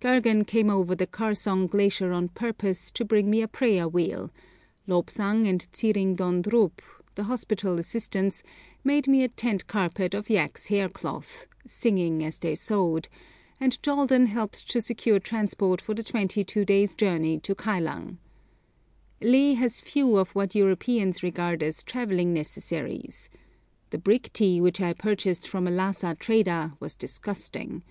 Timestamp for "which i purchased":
24.60-25.46